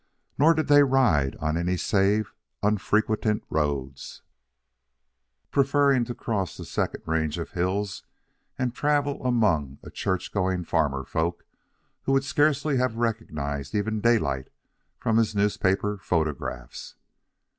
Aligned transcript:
Nor 0.35 0.55
did 0.55 0.67
they 0.67 0.81
ride 0.81 1.35
on 1.35 1.57
any 1.57 1.77
save 1.77 2.33
unfrequented 2.63 3.43
roads, 3.51 4.23
preferring 5.51 6.05
to 6.05 6.15
cross 6.15 6.57
the 6.57 6.65
second 6.65 7.03
range 7.05 7.37
of 7.37 7.51
hills 7.51 8.01
and 8.57 8.73
travel 8.73 9.23
among 9.23 9.77
a 9.83 9.91
church 9.91 10.31
going 10.31 10.63
farmer 10.63 11.03
folk 11.05 11.45
who 12.05 12.13
would 12.13 12.23
scarcely 12.23 12.77
have 12.77 12.95
recognized 12.95 13.75
even 13.75 14.01
Daylight 14.01 14.47
from 14.97 15.17
his 15.17 15.35
newspaper 15.35 15.99
photographs. 15.99 16.95